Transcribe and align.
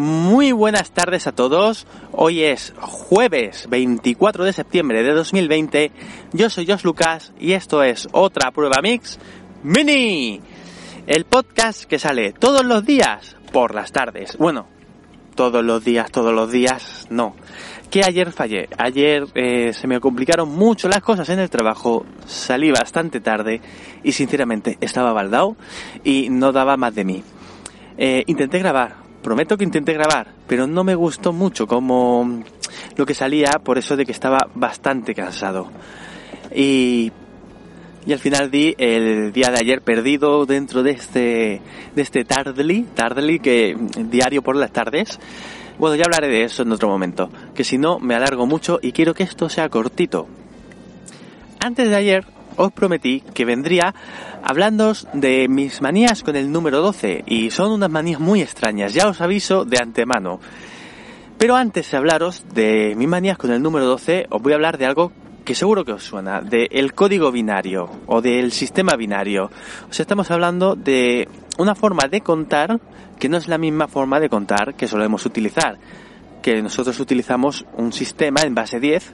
Muy 0.00 0.52
buenas 0.52 0.92
tardes 0.92 1.26
a 1.26 1.32
todos. 1.32 1.86
Hoy 2.12 2.42
es 2.42 2.72
jueves 2.80 3.66
24 3.68 4.44
de 4.44 4.54
septiembre 4.54 5.02
de 5.02 5.12
2020. 5.12 5.92
Yo 6.32 6.48
soy 6.48 6.66
Josh 6.66 6.84
Lucas 6.84 7.34
y 7.38 7.52
esto 7.52 7.82
es 7.82 8.08
otra 8.12 8.50
prueba 8.50 8.80
mix 8.82 9.18
mini. 9.62 10.40
El 11.06 11.26
podcast 11.26 11.84
que 11.84 11.98
sale 11.98 12.32
todos 12.32 12.64
los 12.64 12.86
días 12.86 13.36
por 13.52 13.74
las 13.74 13.92
tardes. 13.92 14.38
Bueno, 14.38 14.68
todos 15.34 15.62
los 15.62 15.84
días, 15.84 16.10
todos 16.10 16.32
los 16.32 16.50
días, 16.50 17.06
no. 17.10 17.36
Que 17.90 18.02
ayer 18.02 18.32
fallé. 18.32 18.70
Ayer 18.78 19.26
eh, 19.34 19.74
se 19.74 19.86
me 19.86 20.00
complicaron 20.00 20.48
mucho 20.48 20.88
las 20.88 21.02
cosas 21.02 21.28
en 21.28 21.40
el 21.40 21.50
trabajo. 21.50 22.06
Salí 22.24 22.70
bastante 22.70 23.20
tarde 23.20 23.60
y 24.02 24.12
sinceramente 24.12 24.78
estaba 24.80 25.12
baldado 25.12 25.56
y 26.04 26.30
no 26.30 26.52
daba 26.52 26.78
más 26.78 26.94
de 26.94 27.04
mí. 27.04 27.22
Eh, 27.98 28.24
intenté 28.28 28.58
grabar, 28.60 29.09
prometo 29.22 29.56
que 29.56 29.64
intenté 29.64 29.92
grabar, 29.92 30.34
pero 30.46 30.66
no 30.66 30.84
me 30.84 30.94
gustó 30.94 31.32
mucho 31.32 31.66
como 31.66 32.42
lo 32.96 33.06
que 33.06 33.14
salía 33.14 33.52
por 33.62 33.78
eso 33.78 33.96
de 33.96 34.04
que 34.04 34.12
estaba 34.12 34.38
bastante 34.54 35.14
cansado. 35.14 35.70
Y, 36.54 37.12
y 38.06 38.12
al 38.12 38.18
final 38.18 38.50
di 38.50 38.74
el 38.78 39.32
día 39.32 39.50
de 39.50 39.58
ayer 39.58 39.82
perdido 39.82 40.46
dentro 40.46 40.82
de 40.82 40.92
este, 40.92 41.60
de 41.94 42.02
este 42.02 42.24
Tardly, 42.24 42.88
Tardly 42.94 43.40
que 43.40 43.76
diario 44.10 44.42
por 44.42 44.56
las 44.56 44.72
tardes. 44.72 45.18
Bueno, 45.78 45.96
ya 45.96 46.04
hablaré 46.04 46.28
de 46.28 46.44
eso 46.44 46.62
en 46.62 46.72
otro 46.72 46.88
momento, 46.88 47.30
que 47.54 47.64
si 47.64 47.78
no 47.78 47.98
me 47.98 48.14
alargo 48.14 48.46
mucho 48.46 48.78
y 48.82 48.92
quiero 48.92 49.14
que 49.14 49.22
esto 49.22 49.48
sea 49.48 49.68
cortito. 49.68 50.26
Antes 51.58 51.88
de 51.88 51.96
ayer 51.96 52.26
os 52.56 52.72
prometí 52.72 53.20
que 53.34 53.44
vendría 53.44 53.94
hablando 54.42 54.92
de 55.12 55.48
mis 55.48 55.80
manías 55.82 56.22
con 56.22 56.36
el 56.36 56.50
número 56.50 56.80
12 56.80 57.24
y 57.26 57.50
son 57.50 57.72
unas 57.72 57.90
manías 57.90 58.20
muy 58.20 58.42
extrañas, 58.42 58.94
ya 58.94 59.08
os 59.08 59.20
aviso 59.20 59.64
de 59.64 59.78
antemano. 59.78 60.40
Pero 61.38 61.56
antes 61.56 61.90
de 61.90 61.96
hablaros 61.96 62.44
de 62.52 62.94
mis 62.96 63.08
manías 63.08 63.38
con 63.38 63.50
el 63.50 63.62
número 63.62 63.86
12, 63.86 64.26
os 64.28 64.42
voy 64.42 64.52
a 64.52 64.56
hablar 64.56 64.76
de 64.76 64.86
algo 64.86 65.12
que 65.44 65.54
seguro 65.54 65.84
que 65.84 65.92
os 65.92 66.04
suena, 66.04 66.40
del 66.42 66.92
código 66.94 67.32
binario 67.32 67.88
o 68.06 68.20
del 68.20 68.52
sistema 68.52 68.94
binario. 68.94 69.50
O 69.88 69.92
sea, 69.92 70.02
estamos 70.02 70.30
hablando 70.30 70.76
de 70.76 71.28
una 71.58 71.74
forma 71.74 72.08
de 72.10 72.20
contar 72.20 72.78
que 73.18 73.28
no 73.28 73.36
es 73.36 73.48
la 73.48 73.58
misma 73.58 73.88
forma 73.88 74.20
de 74.20 74.28
contar 74.28 74.74
que 74.74 74.86
solemos 74.86 75.26
utilizar. 75.26 75.78
Que 76.42 76.62
nosotros 76.62 77.00
utilizamos 77.00 77.66
un 77.76 77.92
sistema 77.92 78.42
en 78.42 78.54
base 78.54 78.80
10 78.80 79.12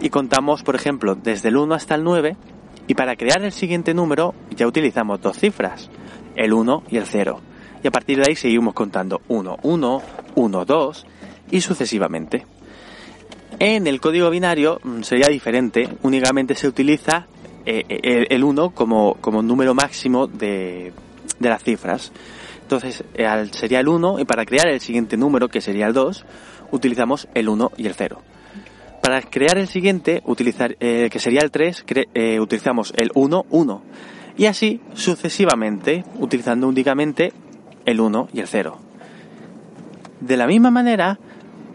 y 0.00 0.10
contamos, 0.10 0.62
por 0.62 0.74
ejemplo, 0.74 1.14
desde 1.14 1.48
el 1.48 1.56
1 1.56 1.74
hasta 1.74 1.94
el 1.94 2.04
9 2.04 2.36
y 2.90 2.94
para 2.94 3.14
crear 3.14 3.40
el 3.44 3.52
siguiente 3.52 3.94
número 3.94 4.34
ya 4.50 4.66
utilizamos 4.66 5.20
dos 5.20 5.38
cifras, 5.38 5.88
el 6.34 6.52
1 6.52 6.82
y 6.90 6.96
el 6.96 7.06
0. 7.06 7.40
Y 7.84 7.86
a 7.86 7.92
partir 7.92 8.18
de 8.18 8.24
ahí 8.28 8.34
seguimos 8.34 8.74
contando 8.74 9.20
1, 9.28 9.58
1, 9.62 10.02
1, 10.34 10.64
2 10.64 11.06
y 11.52 11.60
sucesivamente. 11.60 12.44
En 13.60 13.86
el 13.86 14.00
código 14.00 14.28
binario 14.28 14.80
mm, 14.82 15.02
sería 15.02 15.28
diferente, 15.28 15.88
únicamente 16.02 16.56
se 16.56 16.66
utiliza 16.66 17.28
eh, 17.64 17.84
eh, 17.88 18.26
el 18.28 18.42
1 18.42 18.70
como, 18.70 19.14
como 19.20 19.40
número 19.40 19.72
máximo 19.72 20.26
de, 20.26 20.92
de 21.38 21.48
las 21.48 21.62
cifras. 21.62 22.10
Entonces 22.62 23.04
eh, 23.14 23.46
sería 23.52 23.78
el 23.78 23.86
1 23.86 24.18
y 24.18 24.24
para 24.24 24.44
crear 24.44 24.66
el 24.66 24.80
siguiente 24.80 25.16
número, 25.16 25.46
que 25.46 25.60
sería 25.60 25.86
el 25.86 25.92
2, 25.92 26.24
utilizamos 26.72 27.28
el 27.34 27.50
1 27.50 27.70
y 27.76 27.86
el 27.86 27.94
0. 27.94 28.20
Para 29.02 29.22
crear 29.22 29.58
el 29.58 29.68
siguiente, 29.68 30.22
utilizar, 30.26 30.76
eh, 30.80 31.08
que 31.10 31.18
sería 31.18 31.40
el 31.40 31.50
3, 31.50 31.84
eh, 32.14 32.38
utilizamos 32.38 32.92
el 32.96 33.10
1, 33.14 33.46
1. 33.48 33.82
Y 34.36 34.46
así 34.46 34.80
sucesivamente, 34.94 36.04
utilizando 36.18 36.68
únicamente 36.68 37.32
el 37.86 38.00
1 38.00 38.28
y 38.32 38.40
el 38.40 38.46
0. 38.46 38.78
De 40.20 40.36
la 40.36 40.46
misma 40.46 40.70
manera, 40.70 41.18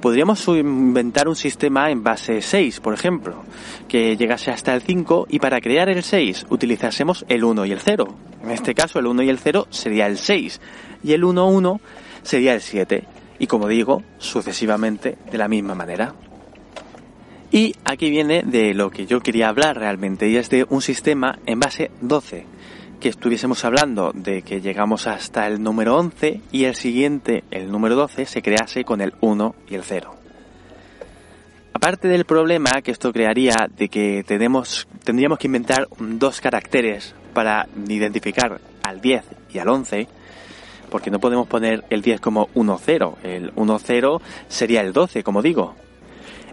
podríamos 0.01 0.47
inventar 0.47 1.27
un 1.27 1.35
sistema 1.35 1.89
en 1.89 2.03
base 2.03 2.41
6, 2.41 2.79
por 2.79 2.93
ejemplo, 2.93 3.43
que 3.87 4.15
llegase 4.15 4.51
hasta 4.51 4.75
el 4.75 4.83
5 4.83 5.25
y 5.29 5.39
para 5.39 5.59
crear 5.59 5.89
el 5.89 6.03
6 6.03 6.45
utilizásemos 6.49 7.25
el 7.27 7.43
1 7.43 7.65
y 7.65 7.71
el 7.71 7.79
0. 7.79 8.07
En 8.43 8.51
este 8.51 8.75
caso, 8.75 8.99
el 8.99 9.07
1 9.07 9.23
y 9.23 9.29
el 9.29 9.39
0 9.39 9.65
sería 9.71 10.05
el 10.05 10.19
6 10.19 10.61
y 11.03 11.13
el 11.13 11.23
1, 11.23 11.47
1 11.47 11.81
sería 12.21 12.53
el 12.53 12.61
7. 12.61 13.03
Y 13.39 13.47
como 13.47 13.67
digo, 13.67 14.03
sucesivamente 14.19 15.17
de 15.31 15.37
la 15.37 15.47
misma 15.47 15.73
manera. 15.73 16.13
Y 17.55 17.73
aquí 17.85 18.09
viene 18.09 18.43
de 18.43 18.73
lo 18.73 18.89
que 18.89 19.05
yo 19.05 19.21
quería 19.21 19.47
hablar 19.47 19.77
realmente, 19.77 20.27
y 20.27 20.35
es 20.35 20.49
de 20.49 20.65
un 20.69 20.81
sistema 20.81 21.39
en 21.45 21.61
base 21.61 21.89
12, 22.01 22.45
que 22.99 23.07
estuviésemos 23.07 23.63
hablando 23.63 24.11
de 24.13 24.41
que 24.41 24.59
llegamos 24.59 25.07
hasta 25.07 25.47
el 25.47 25.63
número 25.63 25.95
11 25.95 26.41
y 26.51 26.65
el 26.65 26.75
siguiente, 26.75 27.45
el 27.51 27.71
número 27.71 27.95
12, 27.95 28.25
se 28.25 28.41
crease 28.41 28.83
con 28.83 28.99
el 28.99 29.13
1 29.21 29.55
y 29.69 29.75
el 29.75 29.83
0. 29.83 30.13
Aparte 31.71 32.09
del 32.09 32.25
problema 32.25 32.81
que 32.83 32.91
esto 32.91 33.13
crearía 33.13 33.55
de 33.73 33.87
que 33.87 34.25
tenemos, 34.27 34.85
tendríamos 35.05 35.39
que 35.39 35.47
inventar 35.47 35.87
dos 35.97 36.41
caracteres 36.41 37.15
para 37.33 37.69
identificar 37.87 38.59
al 38.83 38.99
10 38.99 39.23
y 39.53 39.59
al 39.59 39.69
11, 39.69 40.09
porque 40.89 41.09
no 41.09 41.21
podemos 41.21 41.47
poner 41.47 41.85
el 41.89 42.01
10 42.01 42.19
como 42.19 42.49
1-0, 42.49 43.15
el 43.23 43.55
1-0 43.55 44.21
sería 44.49 44.81
el 44.81 44.91
12, 44.91 45.23
como 45.23 45.41
digo, 45.41 45.73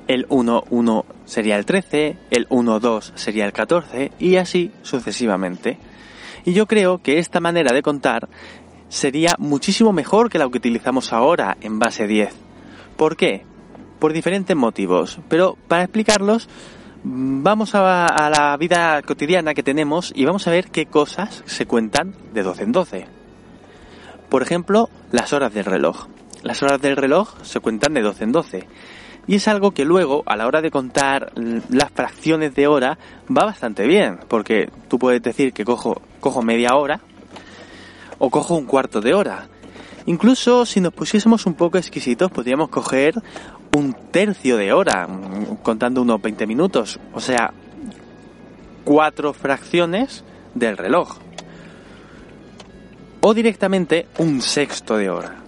el 0.09 0.29
1-1 0.29 1.05
sería 1.25 1.57
el 1.57 1.67
13, 1.67 2.17
el 2.31 2.49
1-2 2.49 3.13
sería 3.15 3.45
el 3.45 3.53
14 3.53 4.13
y 4.19 4.37
así 4.37 4.73
sucesivamente. 4.83 5.79
Y 6.45 6.53
yo 6.53 6.67
creo 6.67 6.99
que 6.99 7.19
esta 7.19 7.41
manera 7.41 7.73
de 7.73 7.83
contar 7.83 8.29
sería 8.89 9.35
muchísimo 9.39 9.93
mejor 9.93 10.29
que 10.29 10.39
la 10.39 10.49
que 10.49 10.59
utilizamos 10.59 11.13
ahora 11.13 11.57
en 11.61 11.79
base 11.79 12.07
10. 12.07 12.35
¿Por 12.97 13.17
qué? 13.17 13.45
Por 13.99 14.13
diferentes 14.13 14.57
motivos, 14.57 15.21
pero 15.29 15.57
para 15.69 15.85
explicarlos 15.85 16.49
vamos 17.05 17.75
a, 17.75 18.07
a, 18.07 18.31
la 18.31 18.57
vida 18.57 19.03
cotidiana 19.03 19.55
que 19.55 19.63
tenemos 19.63 20.13
y 20.15 20.25
vamos 20.25 20.47
a 20.47 20.51
ver 20.51 20.71
qué 20.71 20.87
cosas 20.87 21.43
se 21.47 21.67
cuentan 21.67 22.15
de 22.33 22.43
12 22.43 22.63
en 22.65 22.73
12. 22.73 23.07
Por 24.29 24.43
ejemplo, 24.43 24.89
las 25.11 25.33
horas 25.33 25.53
del 25.53 25.65
reloj. 25.65 26.07
Las 26.43 26.63
horas 26.63 26.81
del 26.81 26.97
reloj 26.97 27.35
se 27.43 27.61
cuentan 27.61 27.95
de 27.95 28.03
12 28.03 28.25
en 28.25 28.33
12 28.33 28.67
y 29.27 29.37
es 29.37 29.49
algo 29.49 29.71
que 29.71 29.85
luego, 29.85 30.23
a 30.27 30.37
la 30.37 30.47
hora 30.47 30.61
de 30.61 30.71
contar 30.71 31.33
las 31.35 31.91
fracciones 31.93 32.55
de 32.55 32.67
hora, 32.67 32.99
va 33.27 33.45
bastante 33.45 33.87
bien, 33.87 34.19
porque 34.29 34.69
tú 34.89 34.99
puedes 34.99 35.23
decir 35.23 35.53
que 35.53 35.65
cojo, 35.65 36.03
cojo 36.21 36.43
media 36.43 36.75
hora 36.75 37.01
o 38.19 38.31
cojo 38.31 38.57
un 38.57 38.67
cuarto 38.67 39.01
de 39.01 39.15
hora. 39.15 39.47
Incluso 40.07 40.67
si 40.67 40.81
nos 40.81 40.93
pusiésemos 40.93 41.47
un 41.47 41.55
poco 41.55 41.79
exquisitos, 41.79 42.31
podríamos 42.33 42.69
coger 42.69 43.15
un 43.77 43.95
tercio 44.11 44.57
de 44.57 44.73
hora, 44.73 45.09
contando 45.63 46.03
unos 46.03 46.21
20 46.21 46.47
minutos. 46.47 46.99
O 47.15 47.21
sea, 47.21 47.53
cuatro 48.85 49.33
fracciones 49.33 50.25
del 50.55 50.77
reloj. 50.77 51.19
O 53.21 53.35
directamente 53.35 54.09
un 54.19 54.43
sexto 54.43 54.97
de 54.97 55.09
hora 55.09 55.42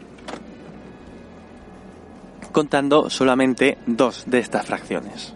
contando 2.55 3.11
solamente 3.11 3.77
dos 3.87 4.25
de 4.27 4.39
estas 4.39 4.65
fracciones. 4.65 5.35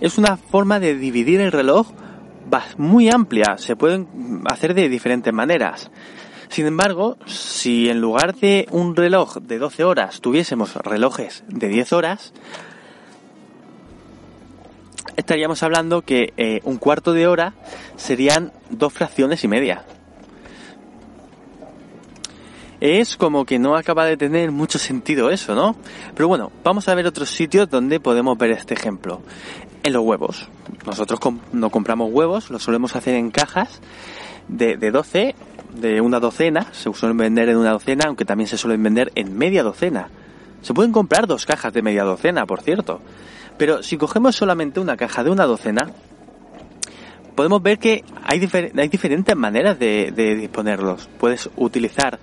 Es 0.00 0.18
una 0.18 0.36
forma 0.36 0.80
de 0.80 0.96
dividir 0.96 1.40
el 1.40 1.52
reloj 1.52 1.92
muy 2.76 3.08
amplia, 3.10 3.56
se 3.58 3.76
pueden 3.76 4.42
hacer 4.46 4.74
de 4.74 4.88
diferentes 4.88 5.32
maneras. 5.32 5.90
Sin 6.48 6.66
embargo, 6.66 7.16
si 7.26 7.88
en 7.88 8.00
lugar 8.00 8.34
de 8.34 8.66
un 8.70 8.94
reloj 8.96 9.38
de 9.38 9.58
12 9.58 9.84
horas 9.84 10.20
tuviésemos 10.20 10.76
relojes 10.76 11.44
de 11.48 11.68
10 11.68 11.92
horas, 11.92 12.32
estaríamos 15.16 15.62
hablando 15.62 16.02
que 16.02 16.32
eh, 16.36 16.60
un 16.64 16.78
cuarto 16.78 17.12
de 17.12 17.26
hora 17.26 17.54
serían 17.96 18.52
dos 18.70 18.92
fracciones 18.92 19.42
y 19.44 19.48
media 19.48 19.84
es 22.84 23.16
como 23.16 23.46
que 23.46 23.58
no 23.58 23.76
acaba 23.76 24.04
de 24.04 24.18
tener 24.18 24.50
mucho 24.50 24.78
sentido 24.78 25.30
eso, 25.30 25.54
¿no? 25.54 25.74
Pero 26.14 26.28
bueno, 26.28 26.52
vamos 26.62 26.86
a 26.88 26.94
ver 26.94 27.06
otros 27.06 27.30
sitios 27.30 27.70
donde 27.70 27.98
podemos 27.98 28.36
ver 28.36 28.50
este 28.50 28.74
ejemplo. 28.74 29.22
En 29.82 29.92
los 29.94 30.04
huevos. 30.04 30.48
Nosotros 30.86 31.18
no 31.52 31.70
compramos 31.70 32.10
huevos, 32.12 32.50
los 32.50 32.62
solemos 32.62 32.94
hacer 32.94 33.14
en 33.14 33.30
cajas 33.30 33.80
de, 34.48 34.76
de 34.76 34.90
12, 34.90 35.34
de 35.74 36.00
una 36.02 36.20
docena, 36.20 36.66
se 36.72 36.92
suelen 36.92 37.16
vender 37.16 37.48
en 37.48 37.56
una 37.56 37.72
docena, 37.72 38.04
aunque 38.06 38.26
también 38.26 38.48
se 38.48 38.58
suelen 38.58 38.82
vender 38.82 39.12
en 39.14 39.36
media 39.36 39.62
docena. 39.62 40.10
Se 40.60 40.74
pueden 40.74 40.92
comprar 40.92 41.26
dos 41.26 41.46
cajas 41.46 41.72
de 41.72 41.82
media 41.82 42.04
docena, 42.04 42.44
por 42.44 42.60
cierto. 42.60 43.00
Pero 43.56 43.82
si 43.82 43.96
cogemos 43.96 44.36
solamente 44.36 44.80
una 44.80 44.96
caja 44.96 45.24
de 45.24 45.30
una 45.30 45.44
docena, 45.44 45.90
podemos 47.34 47.62
ver 47.62 47.78
que 47.78 48.04
hay, 48.24 48.38
diferentes 48.38 49.36
maneras 49.36 49.78
de, 49.78 50.12
disponerlos. 50.38 51.08
Puedes 51.18 51.48
utilizar 51.56 52.18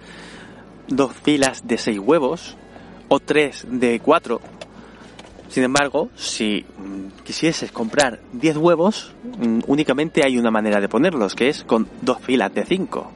dos 0.96 1.14
filas 1.14 1.68
de 1.68 1.78
seis 1.78 2.00
huevos 2.00 2.58
o 3.08 3.20
tres 3.20 3.66
de 3.70 4.00
cuatro. 4.00 4.42
Sin 5.50 5.64
embargo, 5.64 6.10
si 6.16 6.66
mm, 6.78 7.24
quisieses 7.24 7.72
comprar 7.74 8.22
10 8.32 8.56
huevos, 8.56 9.14
mm, 9.24 9.60
únicamente 9.68 10.24
hay 10.24 10.38
una 10.38 10.50
manera 10.50 10.80
de 10.80 10.88
ponerlos, 10.88 11.36
que 11.36 11.50
es 11.50 11.66
con 11.66 11.90
dos 12.02 12.22
filas 12.22 12.54
de 12.54 12.64
cinco 12.66 13.12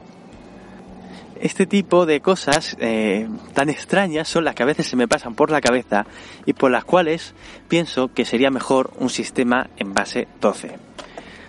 este 1.40 1.66
tipo 1.66 2.06
de 2.06 2.20
cosas 2.20 2.76
eh, 2.80 3.28
tan 3.52 3.68
extrañas 3.68 4.28
son 4.28 4.44
las 4.44 4.54
que 4.54 4.62
a 4.62 4.66
veces 4.66 4.86
se 4.86 4.96
me 4.96 5.08
pasan 5.08 5.34
por 5.34 5.50
la 5.50 5.60
cabeza 5.60 6.06
y 6.44 6.52
por 6.52 6.70
las 6.70 6.84
cuales 6.84 7.34
pienso 7.68 8.12
que 8.12 8.24
sería 8.24 8.50
mejor 8.50 8.92
un 8.98 9.10
sistema 9.10 9.68
en 9.76 9.92
base 9.92 10.28
12. 10.40 10.78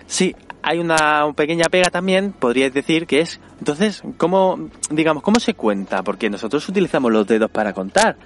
Sí, 0.06 0.34
hay 0.68 0.80
una 0.80 1.32
pequeña 1.34 1.64
pega 1.70 1.88
también, 1.88 2.32
podríais 2.32 2.74
decir, 2.74 3.06
que 3.06 3.20
es, 3.20 3.40
entonces, 3.58 4.02
¿cómo, 4.18 4.68
digamos, 4.90 5.22
cómo 5.22 5.40
se 5.40 5.54
cuenta? 5.54 6.02
Porque 6.02 6.28
nosotros 6.28 6.68
utilizamos 6.68 7.10
los 7.10 7.26
dedos 7.26 7.50
para 7.50 7.72
contar, 7.72 8.16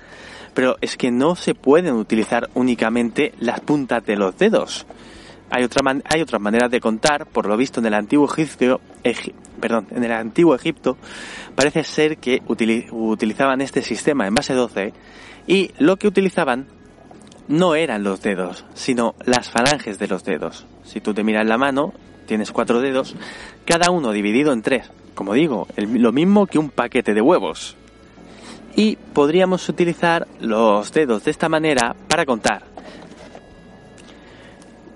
pero 0.53 0.77
es 0.81 0.97
que 0.97 1.13
no 1.13 1.37
se 1.37 1.55
pueden 1.55 1.95
utilizar 1.95 2.51
únicamente 2.55 3.33
las 3.39 3.61
puntas 3.61 4.05
de 4.05 4.17
los 4.17 4.37
dedos. 4.37 4.87
Hay, 5.51 5.63
otra 5.63 5.83
hay 6.05 6.21
otras 6.21 6.43
maneras 6.43 6.69
de 6.73 6.81
contar, 6.81 7.27
por 7.27 7.47
lo 7.47 7.57
visto 7.57 7.79
en 7.79 7.87
el 7.87 7.95
antiguo 7.95 8.27
Egipto, 8.27 8.81
perdón, 9.61 9.87
en 9.93 10.03
el 10.03 10.11
antiguo 10.11 10.57
Egipto 10.57 10.97
parece 11.55 11.85
ser 11.85 12.17
que 12.17 12.43
utilizaban 12.47 13.61
este 13.61 13.83
sistema 13.83 14.27
en 14.27 14.35
base 14.35 14.53
12 14.53 14.93
y 15.47 15.71
lo 15.79 15.97
que 15.97 16.09
utilizaban 16.09 16.67
no 17.47 17.77
eran 17.77 18.03
los 18.03 18.21
dedos, 18.21 18.65
sino 18.75 19.15
las 19.25 19.49
falanges 19.49 20.01
de 20.01 20.09
los 20.09 20.25
dedos. 20.25 20.67
Si 20.83 21.01
tú 21.01 21.15
te 21.15 21.23
miras 21.23 21.47
la 21.47 21.59
mano, 21.59 21.93
tienes 22.27 22.53
cuatro 22.53 22.81
dedos, 22.81 23.15
cada 23.65 23.91
uno 23.91 24.13
dividido 24.13 24.53
en 24.53 24.63
tres. 24.63 24.91
Como 25.15 25.35
digo, 25.35 25.69
lo 25.77 26.13
mismo 26.13 26.47
que 26.47 26.59
un 26.59 26.71
paquete 26.71 27.15
de 27.15 27.21
huevos. 27.21 27.77
Y 28.75 28.97
podríamos 28.97 29.69
utilizar 29.69 30.27
los 30.41 30.93
dedos 30.93 31.25
de 31.25 31.31
esta 31.31 31.49
manera 31.49 31.95
para 32.09 32.25
contar. 32.25 32.65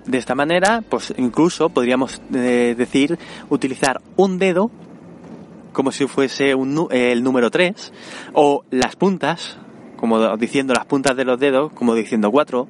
De 0.05 0.17
esta 0.17 0.35
manera, 0.35 0.81
pues 0.89 1.13
incluso 1.17 1.69
podríamos 1.69 2.21
eh, 2.33 2.73
decir 2.77 3.19
utilizar 3.49 4.01
un 4.15 4.39
dedo 4.39 4.71
como 5.77 5.91
si 5.91 6.07
fuese 6.07 6.55
un, 6.55 6.87
el 6.89 7.21
número 7.23 7.51
3 7.51 7.93
o 8.33 8.63
las 8.71 8.95
puntas, 8.95 9.59
como 9.95 10.35
diciendo 10.37 10.73
las 10.73 10.85
puntas 10.85 11.15
de 11.15 11.23
los 11.23 11.39
dedos, 11.39 11.71
como 11.73 11.93
diciendo 11.93 12.31
4. 12.31 12.67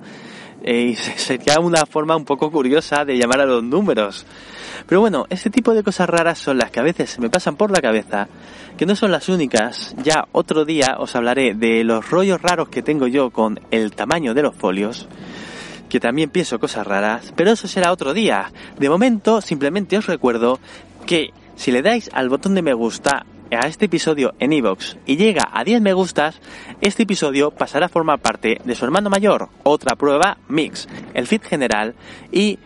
Y 0.67 0.95
sería 1.15 1.59
una 1.61 1.85
forma 1.85 2.15
un 2.15 2.25
poco 2.25 2.51
curiosa 2.51 3.05
de 3.05 3.17
llamar 3.17 3.41
a 3.41 3.45
los 3.45 3.63
números. 3.63 4.25
Pero 4.85 5.01
bueno, 5.01 5.25
este 5.29 5.49
tipo 5.49 5.73
de 5.73 5.83
cosas 5.83 6.09
raras 6.09 6.37
son 6.39 6.57
las 6.57 6.71
que 6.71 6.79
a 6.79 6.83
veces 6.83 7.19
me 7.19 7.29
pasan 7.29 7.55
por 7.55 7.71
la 7.71 7.81
cabeza, 7.81 8.27
que 8.77 8.85
no 8.85 8.95
son 8.95 9.11
las 9.11 9.29
únicas. 9.29 9.95
Ya 10.03 10.25
otro 10.33 10.65
día 10.65 10.97
os 10.99 11.15
hablaré 11.15 11.53
de 11.53 11.83
los 11.83 12.09
rollos 12.09 12.41
raros 12.41 12.69
que 12.69 12.83
tengo 12.83 13.07
yo 13.07 13.29
con 13.29 13.59
el 13.71 13.93
tamaño 13.93 14.33
de 14.33 14.43
los 14.43 14.55
folios 14.55 15.07
que 15.87 16.01
también 16.01 16.29
pienso 16.29 16.59
cosas 16.59 16.85
raras, 16.85 17.33
pero 17.37 17.51
eso 17.51 17.65
será 17.65 17.93
otro 17.93 18.13
día. 18.13 18.51
De 18.77 18.89
momento, 18.89 19.39
simplemente 19.39 19.97
os 19.97 20.05
recuerdo 20.05 20.59
que 21.05 21.29
si 21.55 21.71
le 21.71 21.81
dais 21.81 22.09
al 22.11 22.27
botón 22.27 22.55
de 22.55 22.61
me 22.61 22.73
gusta 22.73 23.25
a 23.51 23.67
este 23.67 23.85
episodio 23.85 24.33
en 24.39 24.53
iVoox 24.53 24.95
y 25.05 25.17
llega 25.17 25.43
a 25.51 25.63
10 25.63 25.81
me 25.81 25.93
gustas, 25.93 26.39
este 26.81 27.03
episodio 27.03 27.51
pasará 27.51 27.87
a 27.87 27.89
formar 27.89 28.19
parte 28.19 28.59
de 28.63 28.75
su 28.75 28.85
hermano 28.85 29.09
mayor, 29.09 29.49
otra 29.63 29.95
prueba 29.95 30.37
mix, 30.47 30.87
el 31.13 31.27
feed 31.27 31.43
general 31.43 31.95
y 32.31 32.59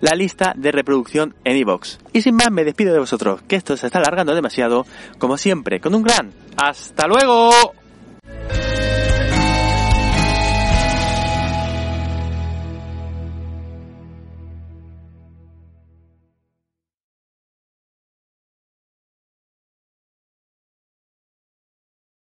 la 0.00 0.14
lista 0.14 0.52
de 0.56 0.72
reproducción 0.72 1.34
en 1.44 1.56
iVoox. 1.56 1.98
Y 2.12 2.22
sin 2.22 2.36
más 2.36 2.50
me 2.50 2.64
despido 2.64 2.92
de 2.92 3.00
vosotros, 3.00 3.42
que 3.42 3.56
esto 3.56 3.76
se 3.76 3.86
está 3.86 3.98
alargando 3.98 4.34
demasiado, 4.34 4.86
como 5.18 5.36
siempre, 5.36 5.80
con 5.80 5.94
un 5.94 6.02
gran 6.02 6.32
¡Hasta 6.56 7.06
luego! 7.06 7.77